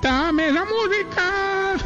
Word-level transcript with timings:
quítame 0.00 0.48
esa 0.48 0.64
música. 0.64 1.76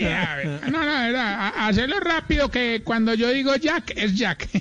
Y 0.00 0.04
a 0.04 0.36
ver, 0.36 0.70
no, 0.70 0.78
no, 0.84 0.86
verdad, 0.86 1.52
hacerlo 1.58 2.00
rápido 2.00 2.50
que 2.50 2.82
cuando 2.84 3.14
yo 3.14 3.30
digo 3.30 3.54
Jack, 3.56 3.92
es 3.96 4.14
Jack. 4.16 4.48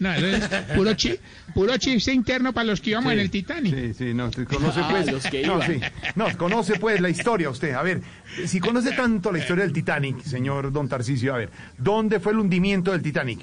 No, 0.00 0.10
eso 0.14 0.26
es 0.28 0.48
puro, 0.74 0.94
chi, 0.94 1.14
puro 1.52 1.76
chiste 1.76 2.10
interno 2.10 2.54
para 2.54 2.64
los 2.64 2.80
que 2.80 2.88
íbamos 2.88 3.12
en 3.12 3.18
el 3.18 3.28
Titanic. 3.30 3.74
Sí, 3.74 3.92
sí, 3.92 4.14
no, 4.14 4.30
conoce 4.48 4.80
Ah, 4.82 4.88
pues. 4.90 5.12
los 5.12 5.24
que 5.26 5.46
no, 5.46 5.56
iban. 5.56 5.72
sí, 5.74 5.80
no, 6.14 6.38
conoce 6.38 6.78
pues 6.80 7.02
la 7.02 7.10
historia 7.10 7.50
usted. 7.50 7.74
A 7.74 7.82
ver, 7.82 8.00
si 8.46 8.60
conoce 8.60 8.92
tanto 8.92 9.30
la 9.30 9.40
historia 9.40 9.62
del 9.64 9.74
Titanic, 9.74 10.22
señor 10.22 10.72
Don 10.72 10.88
Tarcisio, 10.88 11.34
a 11.34 11.36
ver, 11.36 11.50
¿dónde 11.76 12.18
fue 12.18 12.32
el 12.32 12.38
hundimiento 12.38 12.92
del 12.92 13.02
Titanic? 13.02 13.40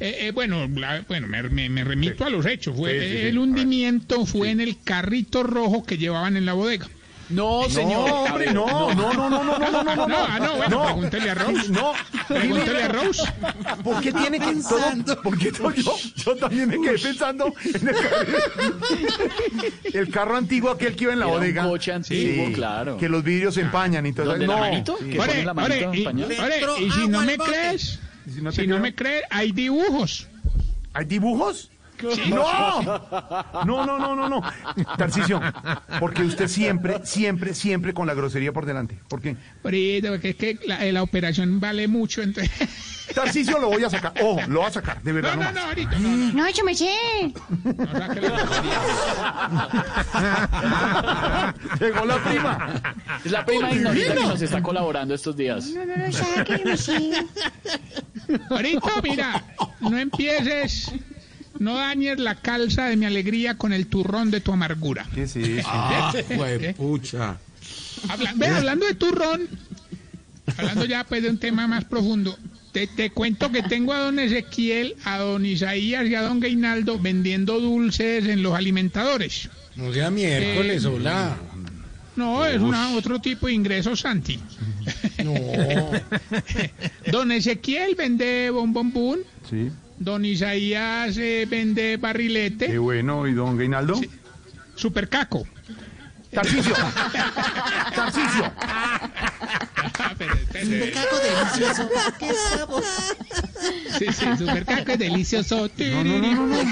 Eh, 0.00 0.28
eh, 0.28 0.30
bueno, 0.32 0.66
la- 0.74 1.04
bueno 1.06 1.26
me, 1.28 1.42
me- 1.44 1.68
me 1.68 1.84
remito 1.84 2.24
a 2.24 2.30
los 2.30 2.46
hechos. 2.46 2.74
Fue, 2.76 2.92
Sí, 2.98 3.06
sí, 3.06 3.12
sí. 3.20 3.26
El 3.28 3.38
hundimiento 3.38 4.24
fue 4.26 4.50
en 4.50 4.60
el 4.60 4.78
carrito 4.82 5.42
rojo 5.42 5.84
que 5.84 5.98
llevaban 5.98 6.36
en 6.36 6.46
la 6.46 6.54
bodega. 6.54 6.88
No, 7.28 7.68
señor. 7.70 8.08
No, 8.08 8.14
hombre, 8.24 8.52
no, 8.52 8.66
no, 8.92 9.12
no, 9.12 9.30
no, 9.30 9.44
no, 9.44 9.44
no, 9.44 9.58
no, 9.70 9.84
no, 9.84 9.94
no, 9.94 10.06
No, 10.08 10.16
ah, 10.18 10.38
no, 10.40 10.56
bueno, 10.56 10.82
pregúntele 10.84 11.30
a 11.30 11.34
Rose. 11.36 11.68
No, 11.70 11.92
Pregúntele 12.26 12.82
a 12.82 12.88
Rose. 12.88 13.22
¿por 13.84 14.00
qué 14.00 14.12
tiene 14.12 14.40
que 14.40 14.52
todo? 14.68 15.22
¿Por 15.22 15.38
qué 15.38 15.52
todo? 15.52 15.70
Yo, 15.72 15.94
yo 16.16 16.34
también 16.36 16.68
me 16.70 16.80
quedé 16.80 16.98
pensando 16.98 17.54
en 17.64 17.88
el 17.88 17.94
carro, 17.94 18.26
el 19.94 20.08
carro 20.10 20.36
antiguo 20.36 20.70
aquel 20.70 20.96
que 20.96 21.04
iba 21.04 21.12
en 21.12 21.20
la 21.20 21.26
Era 21.26 21.34
un 21.34 21.40
bodega. 21.40 21.62
coche 21.64 21.92
antiguo, 21.92 22.52
claro. 22.52 22.96
Que 22.96 23.08
los 23.08 23.22
vidrios 23.22 23.54
se 23.54 23.60
empañan 23.60 24.06
y 24.06 24.12
todo. 24.12 24.26
¿Donde 24.26 24.46
no, 24.48 24.54
la 24.54 24.60
manito? 24.60 24.96
sí. 24.98 25.10
¿Qué 25.10 25.18
Ore, 25.20 25.28
ponen 25.28 25.46
la 25.46 25.54
manito 25.54 25.94
y, 26.80 26.84
y 26.84 26.90
si 26.90 27.08
no 27.08 27.20
me 27.22 27.36
crees, 27.38 28.00
¿Y 28.02 28.09
si 28.28 28.40
no 28.42 28.50
te 28.50 28.62
si 28.62 28.66
no 28.66 28.74
creo? 28.76 28.82
me 28.82 28.94
crees, 28.94 29.22
hay 29.30 29.52
dibujos. 29.52 30.28
¿Hay 30.92 31.04
dibujos? 31.04 31.70
No, 32.02 32.82
no, 33.64 33.86
no, 33.86 33.98
no, 33.98 34.16
no, 34.16 34.28
no. 34.28 34.42
Tarcicio, 34.96 35.40
porque 35.98 36.22
usted 36.22 36.48
siempre, 36.48 37.00
siempre, 37.04 37.54
siempre 37.54 37.92
con 37.92 38.06
la 38.06 38.14
grosería 38.14 38.52
por 38.52 38.64
delante. 38.66 38.98
¿Por 39.08 39.20
qué? 39.20 39.36
Porque 39.62 40.00
es 40.22 40.36
que 40.36 40.58
la, 40.66 40.84
eh, 40.86 40.92
la 40.92 41.02
operación 41.02 41.60
vale 41.60 41.88
mucho. 41.88 42.22
Entonces... 42.22 42.50
Tarcicio 43.14 43.58
lo 43.58 43.68
voy 43.68 43.82
a 43.84 43.90
sacar. 43.90 44.14
Oh, 44.22 44.40
lo 44.46 44.60
va 44.60 44.68
a 44.68 44.70
sacar, 44.70 45.02
de 45.02 45.12
verdad. 45.12 45.34
No, 45.34 45.42
no, 45.42 45.52
no, 45.52 45.60
ahorita 45.60 45.98
no, 45.98 46.08
no, 46.08 46.32
No, 46.32 46.48
yo 46.50 46.64
me 46.64 46.74
sé. 46.74 46.94
no 47.64 47.86
saque 47.98 48.20
la 48.20 48.30
grosería. 48.30 48.80
Llegó 51.80 52.04
la 52.04 52.24
prima. 52.24 52.82
Es 53.24 53.32
la 53.32 53.44
prima 53.44 53.72
ignorita 53.72 54.14
que 54.14 54.20
nos 54.20 54.40
está 54.42 54.62
colaborando 54.62 55.14
estos 55.14 55.36
días. 55.36 55.66
No, 55.70 55.84
no, 55.84 55.96
no, 55.96 56.12
saque, 56.12 56.58
yo 56.58 56.64
me 56.64 56.76
sé. 56.76 57.12
Ahorita, 58.50 58.90
mira, 59.02 59.44
no 59.80 59.98
empieces, 59.98 60.90
no 61.58 61.74
dañes 61.76 62.18
la 62.18 62.34
calza 62.36 62.86
de 62.86 62.96
mi 62.96 63.06
alegría 63.06 63.56
con 63.56 63.72
el 63.72 63.86
turrón 63.86 64.30
de 64.30 64.40
tu 64.40 64.52
amargura. 64.52 65.06
¿Qué 65.14 65.24
es 65.24 65.36
eso? 65.36 65.68
Ah, 65.70 66.12
¿Eh? 66.14 66.74
pucha. 66.76 67.38
Habla- 68.08 68.32
ve, 68.36 68.46
hablando 68.48 68.86
de 68.86 68.94
turrón, 68.94 69.48
hablando 70.56 70.84
ya 70.86 71.04
pues 71.04 71.22
de 71.22 71.30
un 71.30 71.38
tema 71.38 71.66
más 71.66 71.84
profundo, 71.84 72.36
te, 72.72 72.86
te 72.86 73.10
cuento 73.10 73.50
que 73.50 73.62
tengo 73.62 73.92
a 73.92 73.98
don 73.98 74.18
Ezequiel, 74.18 74.96
a 75.04 75.18
don 75.18 75.44
Isaías 75.44 76.06
y 76.06 76.14
a 76.14 76.22
don 76.22 76.40
Gainaldo 76.40 76.98
vendiendo 76.98 77.60
dulces 77.60 78.26
en 78.26 78.42
los 78.42 78.54
alimentadores. 78.54 79.48
No 79.76 79.92
sea 79.92 80.10
miércoles, 80.10 80.84
hola. 80.84 81.36
No, 82.16 82.44
es 82.44 82.60
una, 82.60 82.90
otro 82.96 83.20
tipo 83.20 83.46
de 83.46 83.54
ingresos, 83.54 84.00
Santi. 84.00 84.38
No. 85.24 85.90
Don 87.12 87.32
Ezequiel 87.32 87.94
vende 87.94 88.50
bombombún, 88.50 89.20
Sí, 89.48 89.70
don 89.98 90.24
Isaías 90.24 91.16
eh, 91.18 91.46
vende 91.48 91.96
barrilete, 91.96 92.66
qué 92.66 92.78
bueno. 92.78 93.26
¿Y 93.26 93.34
don 93.34 93.56
Gainaldo? 93.56 94.00
supercaco. 94.74 95.46
Tarcicio. 96.32 96.74
Tarcicio. 97.94 98.52
Ah, 98.60 100.14
pero 100.16 100.34
espere, 100.34 100.92
Caco 100.92 101.16
delicioso. 101.18 101.90
Qué 102.18 102.32
sabor. 102.34 102.84
Sí, 103.98 104.06
sí, 104.12 104.26
supercaco 104.38 104.92
es 104.92 104.98
delicioso. 104.98 105.68
No, 105.76 106.04
no, 106.04 106.18
no, 106.18 106.34
no, 106.34 106.46
no. 106.46 106.70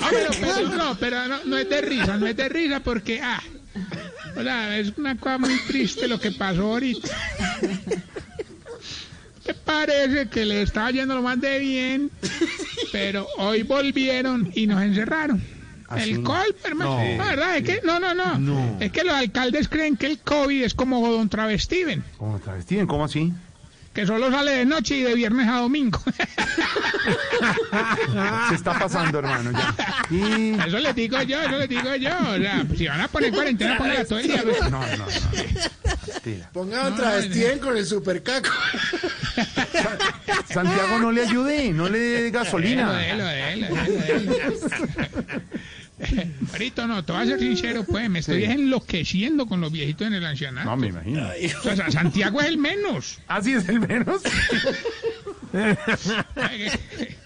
Ah, 0.00 0.08
pero, 0.10 0.30
pero 0.40 0.68
no, 0.68 0.96
pero 0.98 1.28
no, 1.28 1.44
no 1.44 1.58
es 1.58 1.68
de 1.68 1.80
risa, 1.80 2.16
no 2.16 2.26
es 2.26 2.36
de 2.36 2.48
risa 2.48 2.80
porque, 2.80 3.20
ah, 3.22 3.42
o 4.40 4.42
sea, 4.42 4.78
es 4.78 4.92
una 4.96 5.16
cosa 5.16 5.38
muy 5.38 5.58
triste 5.66 6.08
lo 6.08 6.18
que 6.18 6.32
pasó 6.32 6.72
ahorita. 6.72 7.08
Me 9.46 9.54
parece 9.54 10.28
que 10.28 10.44
le 10.44 10.62
estaba 10.62 10.90
yendo 10.90 11.14
lo 11.14 11.22
más 11.22 11.40
de 11.40 11.58
bien, 11.58 12.10
pero 12.92 13.26
hoy 13.38 13.62
volvieron 13.62 14.50
y 14.54 14.66
nos 14.66 14.82
encerraron. 14.82 15.42
¿Ah? 15.88 16.00
El 16.00 16.22
COVID, 16.22 16.54
hermano. 16.64 16.96
No. 16.96 17.16
La 17.16 17.24
verdad 17.24 17.56
es 17.56 17.64
que, 17.64 17.80
no, 17.84 17.98
no, 17.98 18.14
no, 18.14 18.38
No. 18.38 18.76
Es 18.80 18.92
que 18.92 19.02
los 19.02 19.14
alcaldes 19.14 19.68
creen 19.68 19.96
que 19.96 20.06
el 20.06 20.18
COVID 20.18 20.62
es 20.62 20.74
como 20.74 21.00
Don 21.10 21.28
Travestiven, 21.28 22.04
¿Cómo 22.16 22.36
está 22.36 22.52
vestido? 22.52 22.86
¿Cómo 22.86 23.04
así? 23.04 23.32
Que 23.92 24.06
solo 24.06 24.30
sale 24.30 24.52
de 24.52 24.64
noche 24.64 24.96
y 24.96 25.02
de 25.02 25.14
viernes 25.14 25.48
a 25.48 25.58
domingo. 25.58 26.00
Se 28.48 28.54
está 28.54 28.78
pasando, 28.78 29.18
hermano, 29.18 29.50
ya. 29.52 29.74
Y... 30.10 30.54
Eso 30.66 30.78
les 30.78 30.94
digo 30.94 31.20
yo, 31.22 31.40
eso 31.40 31.58
les 31.58 31.68
digo 31.68 31.96
yo. 31.96 32.10
O 32.10 32.36
sea, 32.36 32.64
si 32.76 32.86
van 32.86 33.00
a 33.00 33.08
poner 33.08 33.32
cuarentena, 33.32 33.76
póngala 33.78 34.04
todo 34.04 34.20
el 34.20 34.28
día. 34.28 34.44
No, 34.44 34.70
no, 34.70 34.96
no. 34.96 35.06
Tira. 36.22 36.48
Ponga 36.52 36.86
otra 36.86 37.16
vez 37.16 37.58
con 37.60 37.76
el 37.76 37.84
supercaco. 37.86 38.50
Santiago, 40.48 40.98
no 40.98 41.10
le 41.12 41.22
ayude, 41.22 41.70
no 41.72 41.88
le 41.88 41.98
dé 41.98 42.30
gasolina. 42.30 42.92
Déjalo, 42.92 43.24
déjalo, 43.24 43.74
déjalo, 43.74 44.32
déjalo. 44.32 44.54
Ahorita 46.52 46.86
no, 46.86 47.04
te 47.04 47.12
voy 47.12 47.22
a 47.22 47.26
ser 47.26 47.38
sincero, 47.40 47.84
pues, 47.84 48.08
me 48.10 48.18
estoy 48.20 48.44
Sí. 48.44 48.50
enloqueciendo 48.50 49.46
con 49.46 49.60
los 49.60 49.70
viejitos 49.72 50.06
en 50.06 50.14
el 50.14 50.24
ancianato. 50.26 50.68
No, 50.68 50.76
me 50.76 50.88
imagino. 50.88 51.28
O 51.64 51.76
sea, 51.76 51.90
Santiago 51.90 52.40
es 52.40 52.46
el 52.48 52.58
menos. 52.58 53.18
¿Así 53.28 53.52
es 53.52 53.68
el 53.68 53.80
menos? 53.80 54.22
Ay, 55.52 56.58
que, 56.58 57.16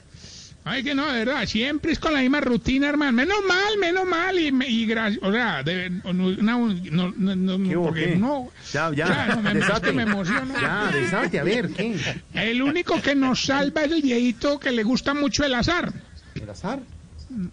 ay, 0.64 0.82
que 0.82 0.94
no, 0.94 1.06
de 1.12 1.24
verdad, 1.24 1.46
siempre 1.46 1.92
es 1.92 1.98
con 1.98 2.14
la 2.14 2.20
misma 2.20 2.40
rutina, 2.40 2.88
hermano. 2.88 3.12
Menos 3.12 3.36
mal, 3.46 3.76
menos 3.78 4.06
mal. 4.06 4.38
Y, 4.38 4.50
me- 4.52 4.66
y 4.68 4.86
gracias, 4.86 5.22
o 5.22 5.30
sea, 5.32 5.62
de, 5.62 5.90
no, 5.90 6.12
no, 6.12 6.68
no, 6.68 7.14
no, 7.16 7.36
no, 7.36 7.68
¿Qué 7.68 7.76
hubo, 7.76 7.86
porque 7.88 8.10
qué? 8.10 8.16
no. 8.16 8.50
Ya, 8.72 8.90
ya, 8.94 9.06
Claro, 9.06 9.42
me- 9.42 9.50
es 9.50 9.54
desate. 9.56 9.92
me 9.92 10.02
emociono. 10.04 10.54
Ya, 10.60 10.90
desate, 10.92 11.38
a 11.40 11.44
ver, 11.44 11.68
¿qué? 11.70 11.96
El 12.34 12.62
único 12.62 13.00
que 13.02 13.14
nos 13.14 13.44
salva 13.44 13.82
es 13.84 13.92
el 13.92 14.02
viejito 14.02 14.58
que 14.58 14.70
le 14.72 14.82
gusta 14.84 15.12
mucho 15.14 15.44
el 15.44 15.54
azar. 15.54 15.92
¿El 16.34 16.48
azar? 16.48 16.80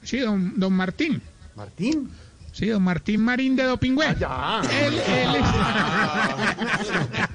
Sí, 0.03 0.19
don, 0.19 0.53
don 0.59 0.73
Martín. 0.73 1.21
¿Martín? 1.55 2.09
Sí, 2.53 2.67
don 2.67 2.83
Martín 2.83 3.21
Marín 3.21 3.55
de 3.55 3.63
Dopingüe. 3.63 4.05
Ah, 4.07 4.61
ya. 4.63 4.85
Él, 4.85 4.93
él, 5.07 5.41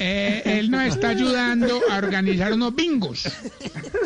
Eh, 0.00 0.42
él 0.44 0.70
nos 0.70 0.82
está 0.86 1.10
ayudando 1.10 1.80
a 1.90 1.96
organizar 1.98 2.52
unos 2.52 2.74
bingos. 2.74 3.24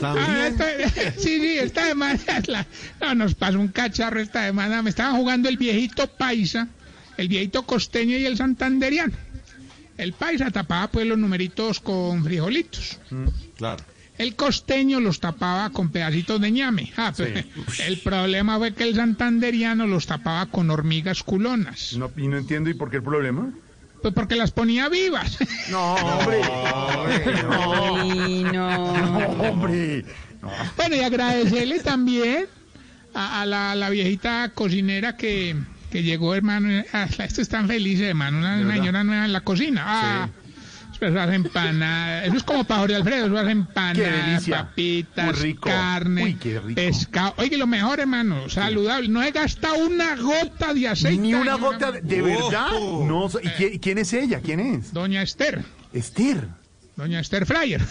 Ah, 0.02 0.48
esta- 0.48 1.12
sí, 1.19 1.41
sí, 1.41 1.58
esta 1.58 1.86
semana 1.88 2.19
la- 2.47 2.66
no, 3.00 3.14
nos 3.14 3.34
pasó 3.34 3.58
un 3.58 3.69
cacharro 3.69 4.20
esta 4.20 4.47
semana. 4.47 4.82
Me 4.82 4.91
estaban 4.91 5.16
jugando 5.16 5.48
el 5.48 5.56
viejito 5.56 6.06
paisa, 6.06 6.69
el 7.16 7.28
viejito 7.28 7.62
costeño 7.64 8.16
y 8.16 8.26
el 8.26 8.36
santanderiano. 8.36 9.12
El 9.97 10.12
paisa 10.12 10.50
tapaba 10.50 10.88
pues 10.91 11.06
los 11.06 11.19
numeritos 11.19 11.81
con 11.81 12.25
frijolitos. 12.25 12.98
Claro. 13.56 13.84
El 14.19 14.37
costeño 14.37 15.00
los 15.00 15.21
tapaba 15.21 15.71
con 15.71 15.91
pedacitos 15.91 16.41
de 16.41 16.50
ñame. 16.50 16.93
Ah, 16.97 17.12
El 17.87 17.99
problema 18.00 18.59
fue 18.59 18.75
que 18.75 18.84
el 18.84 18.95
santanderiano 18.95 19.87
los 19.87 20.06
tapaba 20.06 20.47
con 20.47 20.71
hormigas 20.71 21.23
culonas. 21.23 21.95
No, 21.97 22.11
y 22.17 22.28
no 22.28 22.37
entiendo, 22.39 22.69
¿y 22.71 22.75
por 22.75 22.91
qué 22.91 22.97
el 22.99 23.03
problema? 23.03 23.50
Pues 24.03 24.12
porque 24.15 24.37
las 24.37 24.50
ponía 24.50 24.89
vivas. 24.89 25.39
No, 25.71 25.95
hombre. 25.95 26.41
No, 28.53 28.76
hombre. 29.49 30.05
Bueno, 30.76 30.97
y 30.97 31.00
agradecerle 31.00 31.81
también 31.81 32.47
a, 33.15 33.43
a 33.43 33.47
la, 33.47 33.73
a 33.73 33.75
la 33.76 33.91
viejita 33.91 34.50
cocinera 34.55 35.17
que, 35.17 35.56
que 35.91 36.03
llegó, 36.03 36.35
hermano. 36.35 36.82
Ah, 36.93 37.06
esto 37.19 37.41
están 37.43 37.69
felices, 37.69 38.08
hermano. 38.08 38.38
Una, 38.38 38.56
una 38.58 38.75
señora 38.75 39.05
nueva 39.05 39.25
en 39.25 39.32
la 39.32 39.41
cocina. 39.43 39.82
Ah, 39.87 40.29
eso 41.08 41.20
hace 41.20 41.34
empanadas. 41.34 42.26
Eso 42.26 42.37
es 42.37 42.43
como 42.43 42.64
para 42.64 42.81
Jorge 42.81 42.96
Alfredo. 42.96 43.26
Eso 43.26 43.38
hace 43.38 43.50
empanadas, 43.50 44.49
papitas, 44.49 45.25
Muy 45.26 45.34
rico. 45.34 45.69
carne, 45.69 46.25
Uy, 46.25 46.34
qué 46.34 46.60
rico. 46.60 46.75
pescado. 46.75 47.34
Oye, 47.38 47.56
lo 47.56 47.66
mejor, 47.66 48.00
hermano, 48.00 48.49
saludable. 48.49 49.08
No 49.08 49.22
he 49.22 49.31
gastado 49.31 49.76
una 49.78 50.16
gota 50.16 50.72
de 50.75 50.88
aceite. 50.88 51.20
Ni 51.22 51.34
una 51.34 51.54
gota, 51.56 51.93
de, 51.93 52.00
¿de 52.00 52.22
verdad? 52.22 52.69
Oh. 52.75 53.04
No, 53.06 53.28
¿y 53.43 53.49
quién, 53.50 53.78
quién 53.78 53.99
es 53.99 54.12
ella? 54.12 54.40
¿Quién 54.40 54.60
es? 54.60 54.93
Doña 54.93 55.22
Esther. 55.22 55.62
Esther. 55.93 56.49
Doña 56.97 57.21
Esther 57.21 57.47
Fryer. 57.47 57.81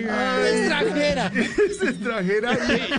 Extranjera. 0.00 1.30
Es 1.34 1.82
extranjera. 1.82 2.50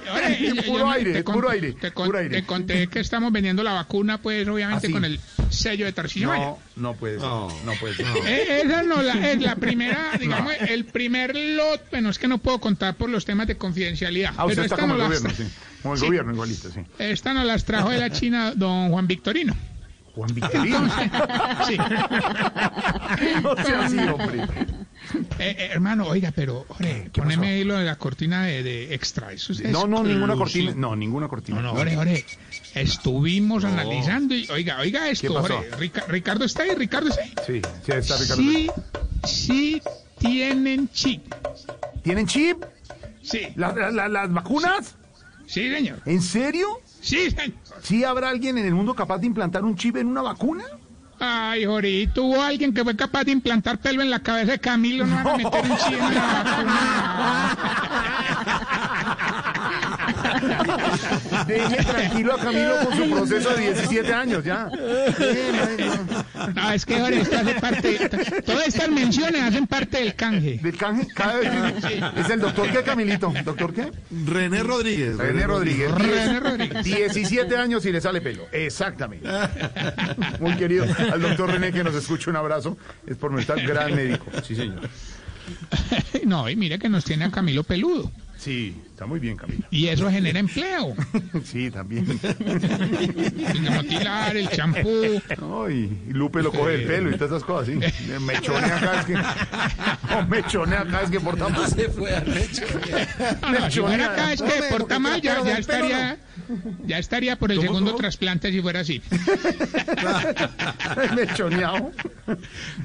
Ahora, 0.10 0.30
y 0.32 0.56
yo 0.56 0.64
puro 0.64 0.88
me- 0.88 0.94
aire, 0.94 1.14
te 1.14 1.24
con- 1.24 1.36
puro 1.36 1.50
aire, 1.50 1.74
Te, 1.74 1.92
con- 1.92 2.06
puro 2.08 2.18
te 2.20 2.24
aire. 2.26 2.44
conté 2.44 2.88
que 2.88 3.00
estamos 3.00 3.32
vendiendo 3.32 3.64
la 3.64 3.74
vacuna, 3.74 4.18
pues 4.20 4.48
obviamente 4.48 4.88
¿Ah, 4.88 4.88
sí? 4.88 4.94
con 4.94 5.06
el 5.06 5.20
sello 5.50 5.86
de 5.86 5.94
Tarcillo. 5.94 6.28
No, 6.34 6.60
no 6.76 6.94
puede 6.94 7.20
ser. 7.20 7.28
No. 7.28 7.48
No 7.66 7.74
puede 7.80 7.96
ser. 7.96 8.06
Eh, 8.26 8.62
esa 8.64 8.84
no 8.84 9.02
la, 9.02 9.32
es 9.32 9.42
la 9.42 9.56
primera, 9.56 10.12
digamos, 10.20 10.54
el 10.68 10.86
primer 10.86 11.36
lot, 11.36 11.82
bueno, 11.92 12.10
es 12.10 12.18
que 12.20 12.28
no 12.28 12.38
puedo 12.38 12.60
contar 12.60 12.96
por 12.96 13.10
los 13.10 13.26
temas 13.26 13.48
de 13.48 13.58
confidencialidad. 13.58 14.34
Ah, 14.38 14.46
usted 14.46 14.56
pero 14.56 14.62
está 14.64 14.76
esta 14.76 14.82
como 14.82 14.94
el 14.94 15.00
no 15.00 15.06
gobierno, 15.06 15.30
las 15.30 15.40
tra- 15.40 15.44
sí. 15.46 15.52
Como 15.82 15.94
el 15.96 16.00
Sí. 16.00 16.06
gobierno 16.06 16.34
igualito, 16.34 16.72
sí. 16.72 16.80
Esta 17.00 17.34
nos 17.34 17.46
las 17.46 17.66
trajo 17.66 17.90
de 17.90 17.98
la 18.00 18.10
China 18.12 18.54
don 18.56 18.90
Juan 18.90 19.08
Victorino. 19.08 19.56
Juan 20.16 20.34
Victorino. 20.34 20.90
Sí. 21.68 21.78
No 23.44 23.56
sea 23.64 23.86
así, 23.86 23.98
hombre. 24.00 24.46
Eh, 25.42 25.56
eh, 25.58 25.70
hermano, 25.74 26.06
oiga, 26.08 26.32
pero, 26.36 26.66
ore, 26.70 27.10
¿Qué 27.12 27.22
poneme 27.22 27.38
pasó? 27.44 27.50
ahí 27.50 27.64
lo 27.64 27.78
de 27.78 27.86
la 27.86 27.96
cortina 27.98 28.44
de, 28.44 28.64
de 28.64 28.94
extra. 28.94 29.32
Eso 29.34 29.54
es 29.54 29.62
No, 29.64 29.88
no, 29.88 30.04
ninguna 30.04 30.36
cortina. 30.36 30.74
No, 30.76 30.96
ninguna 30.96 31.28
cortina. 31.28 31.62
No, 31.62 31.74
no, 31.74 31.80
ore, 31.80 31.98
ore. 31.98 32.26
Estuvimos 32.76 33.64
analizando 33.64 34.36
y, 34.36 34.48
oiga, 34.50 34.80
oiga 34.80 35.10
esto, 35.10 35.34
ore. 35.34 35.56
Rica- 35.78 36.06
Ricardo 36.08 36.46
está 36.46 36.64
ahí, 36.64 36.76
Ricardo 36.76 37.10
está 37.10 37.22
ahí. 37.22 37.34
Sí, 37.46 37.62
sí, 37.86 37.92
está 37.92 38.18
Ricardo. 38.18 38.42
Sí, 38.44 38.70
sí 39.26 39.82
tienen 40.18 40.90
chip. 40.90 41.24
¿Tienen 42.04 42.28
chip? 42.28 42.64
Sí, 43.24 43.42
¿La- 43.56 43.74
la- 43.74 43.92
la- 43.92 44.08
¿Las 44.10 44.34
vacunas? 44.34 44.96
sí, 45.46 45.72
señor. 45.72 46.02
¿En 46.06 46.22
serio? 46.22 46.68
Sí, 47.02 47.30
señor. 47.32 47.54
¿Sí 47.84 48.04
habrá 48.04 48.30
alguien 48.30 48.58
en 48.58 48.66
el 48.66 48.74
mundo 48.74 48.94
capaz 48.96 49.20
de 49.20 49.28
implantar 49.28 49.64
un 49.64 49.76
chip 49.76 49.98
en 49.98 50.08
una 50.08 50.22
vacuna? 50.22 50.64
Ay, 51.24 51.66
Jorito, 51.66 52.24
hubo 52.24 52.42
alguien 52.42 52.74
que 52.74 52.84
fue 52.84 52.96
capaz 52.96 53.26
de 53.26 53.32
implantar 53.32 53.78
pelo 53.78 54.02
en 54.02 54.10
la 54.10 54.22
cabeza 54.22 54.54
de 54.54 54.60
Camilo, 54.60 55.06
no 55.06 55.20
a 55.20 55.38
meter 55.38 55.62
un 55.62 55.78
chip 55.78 55.94
en 55.94 56.16
la. 56.16 57.58
Deje 61.48 61.84
tranquilo 61.84 62.34
a 62.34 62.40
Camilo 62.40 62.76
con 62.84 62.98
su 62.98 63.10
proceso 63.10 63.50
de 63.56 63.74
17 63.74 64.14
años, 64.14 64.44
ya. 64.44 64.70
No. 66.56 66.72
Es 66.72 66.86
que 66.86 66.96
ahora 66.98 67.16
esto 67.18 67.38
hace 67.38 67.54
parte, 67.56 68.10
todas 68.46 68.68
estas 68.68 68.90
menciones 68.90 69.42
hacen 69.42 69.68
parte 69.68 69.98
del 70.00 70.16
canje. 70.16 70.60
Del 70.62 70.78
canje, 70.78 71.08
cada 71.14 71.40
vez 71.40 71.52
es 72.18 72.30
el 72.30 72.40
doctor 72.40 72.70
qué, 72.72 72.84
Camilito. 72.84 73.34
¿Doctor 73.44 73.74
qué? 73.74 73.92
René 74.26 74.64
Rodríguez. 74.64 75.18
René 75.18 75.46
Rodríguez. 75.46 75.92
René 75.92 76.40
Rodríguez. 76.40 76.84
17 76.84 77.58
años 77.58 77.86
y 77.86 77.92
le 77.92 78.02
sale 78.02 78.22
pelo. 78.22 78.48
Exactamente. 78.52 79.28
Muy 80.40 80.56
querido. 80.56 80.86
Al 81.12 81.22
doctor 81.22 81.52
René 81.52 81.72
que 81.72 81.84
nos 81.84 81.96
escucha, 81.96 82.30
un 82.30 82.38
abrazo. 82.38 82.78
Es 83.06 83.18
por 83.18 83.32
nuestro 83.32 83.56
gran 83.56 83.96
médico. 83.96 84.26
Sí, 84.44 84.56
señor. 84.56 84.82
No, 86.26 86.50
y 86.50 86.56
mire 86.56 86.80
que 86.80 86.90
nos 86.90 87.04
tiene 87.04 87.26
a 87.26 87.32
Camilo 87.32 87.64
peludo. 87.64 88.12
Sí, 88.42 88.76
está 88.88 89.06
muy 89.06 89.20
bien, 89.20 89.38
Camilo. 89.38 89.68
Y 89.70 89.88
eso 89.88 90.10
genera 90.10 90.40
empleo. 90.40 90.96
Sí, 91.46 91.70
también. 91.70 92.06
El 92.40 93.72
motilar, 93.72 94.36
el 94.36 94.50
champú. 94.50 95.22
Ay, 95.68 95.98
y 96.10 96.14
Lupe 96.14 96.42
lo 96.42 96.52
coge 96.52 96.76
el 96.76 96.84
pelo 96.86 97.10
y 97.10 97.14
todas 97.14 97.32
esas 97.32 97.44
cosas, 97.44 97.68
sí. 97.68 97.80
Me 98.20 98.40
chonea 98.42 98.78
acá, 98.78 99.00
es 99.00 99.06
que. 99.06 99.14
No, 99.14 100.28
me 100.28 100.44
chonea 100.46 100.82
acá, 100.82 101.02
es 101.04 101.10
que 101.10 101.20
por 101.20 101.38
tan 101.38 101.70
Se 101.70 101.90
fue 101.90 102.16
a. 102.16 102.24
No, 103.42 103.60
no, 103.60 103.72
si 103.72 103.80
fuera 103.80 104.14
acá 104.14 104.34
es 104.34 104.42
que 104.42 105.00
mal 105.00 105.22
ya, 105.22 105.58
estaría, 105.58 106.18
ya 106.86 106.98
estaría 106.98 107.36
por 107.38 107.52
el 107.52 107.58
¿Cómo, 107.58 107.68
segundo 107.68 107.92
cómo? 107.92 108.02
trasplante 108.02 108.52
si 108.52 108.62
fuera 108.62 108.82
así. 108.82 109.02
me 111.16 111.28
choneado. 111.34 111.92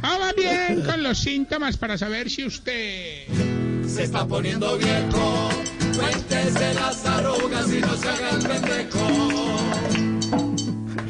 Vamos 0.01 0.35
bien 0.37 0.83
con 0.83 1.03
los 1.03 1.19
síntomas 1.19 1.77
para 1.77 1.99
saber 1.99 2.31
si 2.31 2.45
usted... 2.45 3.56
Se 3.89 4.05
está 4.05 4.27
poniendo 4.27 4.77
viejo. 4.79 5.49
Cuéntese 5.97 6.75
las 6.75 7.05
arrugas 7.07 7.73
y 7.73 7.81
no 7.81 7.95
se 7.97 8.09
haga 8.09 8.31
el 8.31 8.43
pendejo. 8.43 9.07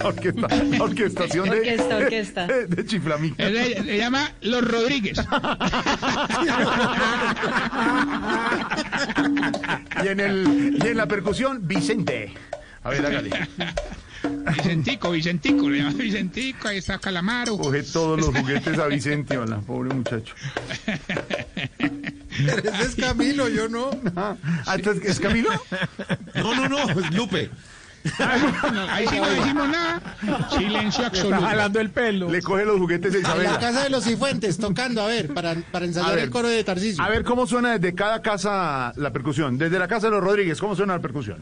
Orquesta, 0.07 0.47
orquestación 0.79 1.49
de. 1.51 1.57
Orquesta, 1.59 1.97
orquesta. 1.97 2.47
De, 2.53 2.67
de 2.67 2.87
chiflamica. 2.87 3.43
él 3.45 3.57
Se, 3.57 3.83
se 3.83 3.97
llama 3.99 4.31
Los 4.43 4.67
Rodríguez. 4.71 5.19
Y 10.05 10.09
en, 10.09 10.21
el, 10.21 10.79
y 10.85 10.87
en 10.89 10.97
la 10.97 11.07
percusión, 11.07 11.67
Vicente. 11.67 12.33
A 12.85 12.91
ver, 12.91 13.07
hágale. 13.07 13.31
Vicentico, 14.55 15.11
Vicentico, 15.11 15.69
le 15.71 15.79
llama 15.79 15.93
Vicentico, 15.95 16.69
ahí 16.69 16.79
está 16.79 16.99
Calamaro. 16.99 17.57
Coge 17.57 17.83
todos 17.83 18.21
los 18.21 18.29
juguetes 18.29 18.79
a 18.79 18.87
Vicente, 18.87 19.39
hola, 19.39 19.59
pobre 19.61 19.95
muchacho. 19.95 20.35
Ese 22.39 22.83
es 22.83 22.95
Camilo, 22.97 23.49
yo 23.49 23.69
no. 23.69 23.91
Ah, 24.17 24.37
¿es 25.03 25.21
Camilo? 25.21 25.51
No, 26.35 26.55
no, 26.55 26.69
no, 26.69 26.91
es 26.91 27.15
Lupe. 27.15 27.51
Ahí 28.91 29.07
sí 29.09 29.17
no 29.17 29.29
decimos 29.29 29.69
nada. 29.69 30.01
Silencio 30.57 31.07
absoluto. 31.07 31.81
el 31.81 31.91
pelo. 31.91 32.31
Le 32.31 32.43
coge 32.43 32.65
los 32.65 32.79
juguetes 32.79 33.13
a 33.13 33.17
En 33.17 33.23
la 33.23 33.29
Isabela. 33.29 33.59
casa 33.59 33.85
de 33.85 33.91
los 33.91 34.05
cifuentes, 34.05 34.59
tocando, 34.59 35.03
a 35.03 35.07
ver, 35.07 35.33
para, 35.35 35.55
para 35.73 35.87
ensayar 35.87 36.15
ver. 36.15 36.25
el 36.25 36.31
coro 36.31 36.49
de 36.49 36.63
Tarcisio. 36.63 37.03
A 37.03 37.09
ver 37.09 37.25
cómo 37.25 37.47
suena 37.47 37.79
desde 37.79 37.95
cada 37.95 38.23
casa 38.23 38.93
la 38.97 39.13
percusión. 39.13 39.59
Desde 39.59 39.79
la 39.79 39.89
casa 39.89 40.07
de 40.07 40.13
los 40.13 40.23
Rodríguez, 40.23 40.61
¿cómo 40.61 40.77
suena 40.77 40.95
la 40.95 41.03
percusión? 41.03 41.39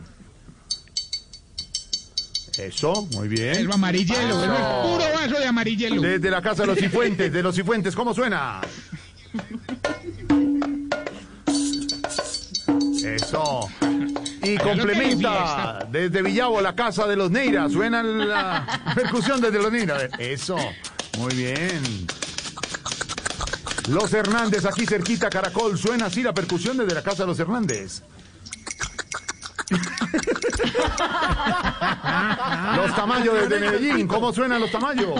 Eso, 2.58 3.06
muy 3.12 3.29
bien. 3.29 3.56
El 3.56 3.73
amarillelo, 3.73 4.43
es 4.44 4.50
puro 4.50 5.05
vaso 5.12 5.38
de 5.40 5.47
amarillelo. 5.47 6.00
Desde 6.00 6.31
la 6.31 6.40
casa 6.40 6.62
de 6.62 6.69
los 6.69 6.79
Cifuentes, 6.79 7.32
de 7.32 7.43
los 7.43 7.55
Cifuentes, 7.55 7.97
¿cómo 7.97 8.14
suena? 8.14 8.61
Eso. 13.05 13.69
Y 14.43 14.56
complementa 14.56 15.87
desde 15.91 16.23
Villavo, 16.23 16.61
la 16.61 16.75
casa 16.75 17.06
de 17.06 17.17
los 17.17 17.31
Neira. 17.31 17.69
Suena 17.69 18.03
la 18.03 18.67
percusión 18.95 19.41
desde 19.41 19.59
los 19.59 19.71
Neira. 19.71 19.95
A 19.95 19.99
ver, 19.99 20.11
Eso. 20.19 20.56
Muy 21.19 21.35
bien. 21.35 22.06
Los 23.89 24.12
Hernández, 24.12 24.65
aquí 24.65 24.87
cerquita, 24.87 25.29
Caracol. 25.29 25.79
Suena 25.79 26.06
así 26.06 26.23
la 26.23 26.33
percusión 26.33 26.79
desde 26.79 26.95
la 26.95 27.03
casa 27.03 27.25
de 27.25 27.27
los 27.29 27.39
Hernández. 27.39 28.03
Los 32.77 32.95
Tamayo 32.95 33.35
desde 33.35 33.61
Medellín. 33.61 34.07
¿Cómo 34.07 34.33
suenan 34.33 34.61
los 34.61 34.71
Tamayo? 34.71 35.15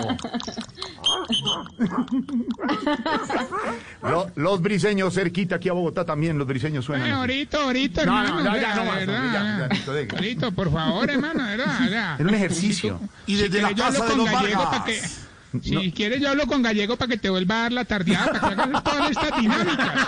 Lo- 4.01 4.31
los 4.35 4.61
briseños 4.61 5.13
cerquita 5.13 5.55
aquí 5.55 5.69
a 5.69 5.73
Bogotá 5.73 6.05
también. 6.05 6.37
Los 6.37 6.47
briseños 6.47 6.85
suenan. 6.85 7.07
así. 7.07 7.19
ahorita, 7.19 7.63
ahorita, 7.63 8.05
No, 8.05 8.21
hermano. 8.23 8.43
no, 8.43 8.55
ya, 8.55 8.61
ya, 8.61 8.75
no 8.75 8.85
más, 8.85 8.97
hombre, 8.99 9.15
ya, 9.15 9.57
ya, 9.59 9.67
listo, 9.71 9.93
deje. 9.93 10.15
Ahorita, 10.15 10.51
por 10.51 10.71
favor, 10.71 11.09
hermano, 11.09 11.43
de 11.45 11.57
verdad, 11.57 11.89
ya. 11.89 12.15
Era 12.19 12.29
un 12.29 12.35
ejercicio. 12.35 12.99
Y 13.25 13.35
desde 13.35 13.61
la 13.61 13.69
quieres, 13.69 13.77
yo 13.77 13.85
hablo 13.85 13.99
casa 13.99 14.05
de 14.05 14.09
con 14.17 14.17
los 14.25 14.41
gallego 14.41 14.63
Vargas. 14.63 14.83
que- 14.85 15.24
Si 15.63 15.91
quieres, 15.91 16.21
yo 16.21 16.29
hablo 16.29 16.45
con 16.47 16.61
gallego 16.61 16.97
para 16.97 17.09
que 17.09 17.17
te 17.17 17.29
vuelva 17.29 17.55
a 17.55 17.61
dar 17.63 17.71
la 17.73 17.85
tardeada, 17.85 18.31
para 18.39 18.55
que 18.55 18.61
hagas 18.61 18.83
todas 18.83 19.11
estas 19.11 19.39
dinámicas. 19.39 20.07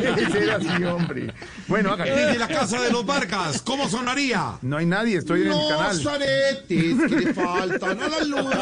Ese 0.00 0.38
era 0.44 0.56
así, 0.56 0.84
hombre. 0.84 1.32
Bueno, 1.68 1.92
hágale. 1.92 2.10
Desde 2.14 2.38
la 2.38 2.48
casa 2.48 2.80
de 2.80 2.90
los 2.90 3.04
Vargas, 3.06 3.62
¿cómo 3.62 3.88
sonaría? 3.88 4.54
No 4.62 4.76
hay 4.76 4.86
nadie, 4.86 5.18
estoy 5.18 5.42
en 5.42 5.46
el 5.48 5.52
Los 5.52 5.68
canal. 5.68 6.08
aretes 6.08 6.66
que 6.68 7.20
le 7.20 7.34
faltan 7.34 7.98
a 8.02 8.08
la 8.08 8.24
luna. 8.24 8.60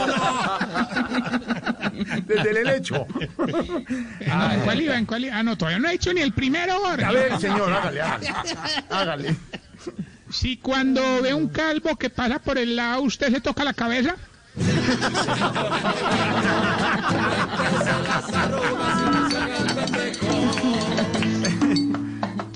Desde 2.26 2.50
el 2.50 2.56
helecho. 2.56 3.06
Ah, 4.30 4.52
¿En 4.54 4.60
cuál 4.60 4.80
iba? 4.82 4.96
¿En 4.98 5.06
cuál 5.06 5.24
iba? 5.24 5.36
Ah, 5.38 5.42
no, 5.42 5.56
todavía 5.56 5.78
no 5.78 5.88
he 5.88 5.94
hecho 5.94 6.12
ni 6.12 6.20
el 6.20 6.32
primero, 6.32 6.78
Jorge. 6.80 7.04
A 7.04 7.12
ver, 7.12 7.38
señor, 7.40 7.72
hágale, 7.72 8.00
hágale. 8.02 8.34
Hágale. 8.90 9.36
Si 10.30 10.56
cuando 10.56 11.20
ve 11.22 11.34
un 11.34 11.48
calvo 11.48 11.96
que 11.96 12.08
pasa 12.08 12.38
por 12.38 12.56
el 12.56 12.76
lado, 12.76 13.02
usted 13.02 13.30
se 13.32 13.40
toca 13.40 13.64
la 13.64 13.74
cabeza. 13.74 14.16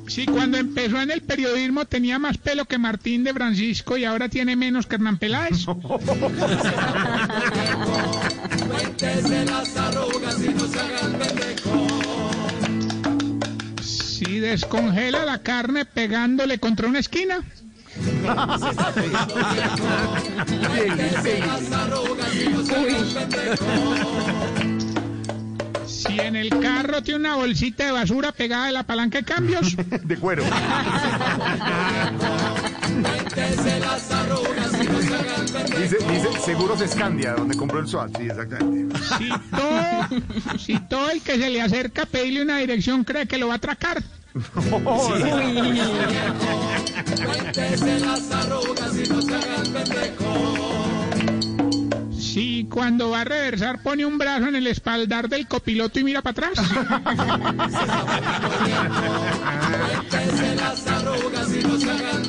Si 0.07 0.25
cuando 0.25 0.57
empezó 0.57 1.01
en 1.01 1.11
el 1.11 1.23
periodismo 1.23 1.85
tenía 1.85 2.19
más 2.19 2.39
pelo 2.39 2.65
que 2.65 2.79
Martín 2.79 3.23
de 3.23 3.35
Francisco 3.35 3.99
y 3.99 4.05
ahora 4.05 4.29
tiene 4.29 4.57
menos 4.57 4.87
que 4.87 4.95
Hernán 4.95 5.19
Peláez. 5.19 5.67
No. 5.67 5.79
Si 13.83 14.41
descongela 14.41 15.27
la 15.27 15.43
carne 15.43 15.85
pegándole 15.85 16.59
contra 16.59 16.89
una 16.89 17.01
esquina. 17.01 17.45
Si 25.87 26.21
en 26.21 26.37
el 26.37 26.51
carro 26.61 27.03
tiene 27.03 27.21
una 27.21 27.37
bolsita 27.37 27.87
de 27.87 27.93
basura 27.93 28.33
pegada 28.33 28.67
de 28.67 28.73
la 28.73 28.83
palanca 28.83 29.19
de 29.19 29.25
cambios. 29.25 29.77
De 29.77 30.17
cuero. 30.17 30.45
Dice, 35.79 35.99
dice 35.99 36.41
Seguros 36.45 36.81
Escandia, 36.81 37.35
donde 37.35 37.57
compró 37.57 37.81
el 37.81 37.89
SWAT. 37.89 38.17
Sí, 38.17 38.25
exactamente. 38.25 38.99
Si 38.99 39.29
todo, 39.51 40.59
si 40.59 40.81
todo 40.81 41.11
el 41.11 41.21
que 41.23 41.39
se 41.39 41.51
le 41.51 41.61
acerca 41.63 42.03
a 42.03 42.07
pedirle 42.07 42.43
una 42.43 42.59
dirección 42.59 43.05
cree 43.05 43.27
que 43.27 43.39
lo 43.39 43.49
va 43.49 43.55
a 43.55 43.57
atracar. 43.57 44.03
Cuéntese 47.57 48.01
las 48.01 48.31
arrugas 48.33 48.93
y 49.03 49.09
no 49.09 49.23
se 49.23 49.35
haga 49.35 49.63
el 49.63 49.73
pendejo. 49.73 50.53
Si 52.13 52.67
cuando 52.71 53.09
va 53.11 53.23
a 53.23 53.25
reversar 53.25 53.83
pone 53.83 54.05
un 54.05 54.19
brazo 54.19 54.49
en 54.49 54.57
el 54.57 54.67
espaldar 54.67 55.31
del 55.31 55.49
copiloto 55.49 55.99
y 55.99 56.05
mira 56.05 56.21
para 56.21 56.49
atrás. 56.49 56.71
No. 56.71 56.83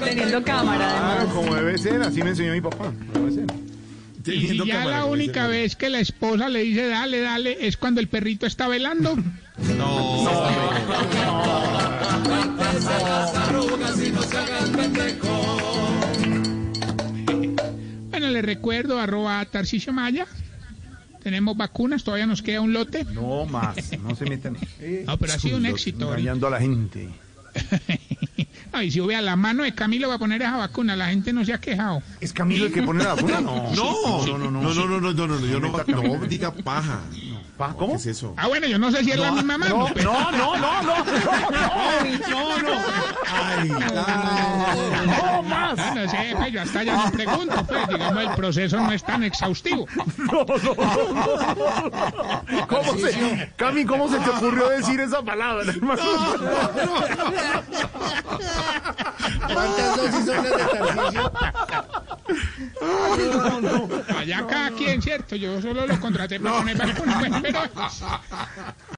Teniendo 0.05 0.41
cámara, 0.43 0.91
además. 0.91 1.15
Claro, 1.15 1.35
como 1.35 1.55
debe 1.55 1.77
ser, 1.77 2.01
así 2.03 2.23
me 2.23 2.29
enseñó 2.29 2.53
mi 2.53 2.61
papá. 2.61 2.93
Debe 3.13 3.31
ser. 3.31 3.47
Y 4.33 4.65
ya 4.65 4.85
la 4.85 5.03
única 5.05 5.47
vez 5.47 5.75
que 5.75 5.89
la 5.89 5.99
esposa 5.99 6.47
le 6.47 6.61
dice 6.61 6.87
dale, 6.87 7.19
dale, 7.19 7.67
es 7.67 7.75
cuando 7.75 7.99
el 7.99 8.07
perrito 8.07 8.45
está 8.45 8.69
velando. 8.69 9.17
Cuéntese 12.23 13.03
las 13.03 13.35
arrugas 13.35 14.01
y 14.03 14.11
no 14.11 14.21
se 14.21 14.37
haga 14.37 14.59
el 14.59 14.71
pendejo. 14.71 15.57
Bueno, 18.09 18.29
le 18.29 18.41
recuerdo, 18.41 18.99
arroba 18.99 19.43
Tarcisio 19.45 19.93
Maya. 19.93 20.25
Tenemos 21.23 21.57
vacunas, 21.57 22.03
todavía 22.03 22.25
nos 22.25 22.41
queda 22.41 22.61
un 22.61 22.73
lote. 22.73 23.03
No 23.05 23.45
más, 23.45 23.75
no 23.99 24.15
se 24.15 24.25
meten. 24.25 24.57
No, 25.05 25.17
pero 25.17 25.33
ha 25.33 25.39
sido 25.39 25.57
un 25.57 25.65
éxito. 25.65 26.09
Engañando 26.09 26.47
a 26.47 26.51
la 26.51 26.59
gente. 26.59 27.09
Ay, 28.71 28.91
si 28.91 29.01
hubiera 29.01 29.21
la 29.21 29.35
mano 29.35 29.63
de 29.63 29.73
Camilo 29.73 30.07
va 30.09 30.15
a 30.15 30.19
poner 30.19 30.41
esa 30.41 30.55
vacuna, 30.57 30.95
la 30.95 31.09
gente 31.09 31.33
no 31.33 31.43
se 31.43 31.53
ha 31.53 31.59
quejado. 31.59 32.01
¿Es 32.21 32.31
Camilo 32.33 32.65
el 32.67 32.71
que 32.71 32.83
pone 32.83 33.03
la 33.03 33.15
vacuna? 33.15 33.41
No. 33.41 33.73
No, 33.73 34.25
no, 34.25 34.37
no, 34.37 34.51
no. 34.51 34.61
no, 34.61 34.73
no, 34.73 34.87
no, 34.87 34.99
no, 34.99 35.13
no, 35.13 35.27
no, 35.27 35.45
yo 35.45 35.59
no, 35.59 35.71
Meta 35.71 35.85
Camilo. 35.85 36.17
no 36.17 36.25
diga 36.27 36.51
paja. 36.51 37.01
Pa, 37.57 37.73
¿Cómo? 37.73 37.93
¿Qué 37.93 37.97
es 37.97 38.05
eso? 38.05 38.33
Ah, 38.37 38.47
bueno, 38.47 38.67
yo 38.67 38.77
no 38.77 38.91
sé 38.91 39.03
si 39.03 39.11
es 39.11 39.17
la 39.19 39.31
misma 39.31 39.57
mano. 39.57 39.77
No, 39.79 39.87
pero- 39.93 40.13
no, 40.13 40.31
no, 40.31 40.57
no, 40.57 40.81
no, 40.83 40.95
No, 42.29 42.61
no. 42.61 42.69
Ay, 43.33 43.71
ay. 43.71 45.07
no 45.07 45.41
más. 45.43 45.75
No 45.95 46.07
sé, 46.09 46.33
pues 46.37 46.51
yo 46.53 46.61
hasta 46.61 46.83
ya 46.83 46.95
no 47.05 47.11
pregunto, 47.11 47.65
pues 47.67 47.87
digamos 47.87 48.23
el 48.23 48.29
proceso 48.35 48.79
no 48.79 48.91
es 48.91 49.03
tan 49.03 49.23
exhaustivo. 49.23 49.87
¿Cómo 52.67 52.93
se, 52.97 53.51
Cami, 53.55 53.85
¿cómo 53.85 54.07
se 54.07 54.19
te 54.19 54.29
ocurrió 54.29 54.69
decir 54.69 54.99
esa 54.99 55.21
palabra, 55.23 55.63
hermano? 55.67 56.01
¿Cuántas 59.53 59.97
dosis 59.97 60.25
son 60.25 60.35
las 60.35 60.43
de 60.43 60.59
Tarcisio? 62.79 63.89
Allá 64.17 64.47
cada 64.47 64.71
quien, 64.71 65.01
¿cierto? 65.01 65.35
Yo 65.35 65.61
solo 65.61 65.85
lo 65.85 65.99
contraté 65.99 66.39
para 66.39 66.63
poner 66.63 66.77
pues, 66.95 67.31
pero... 67.41 67.59